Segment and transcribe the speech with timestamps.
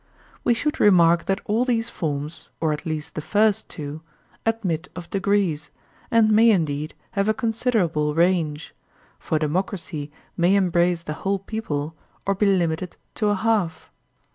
[0.43, 4.01] We should remark that all these forms, or at least the first two,
[4.47, 5.69] admit of degrees,
[6.09, 8.73] and may indeed have a con siderable range;
[9.19, 11.93] for democracy may embrace the whole people,
[12.25, 13.91] or be limited to a half.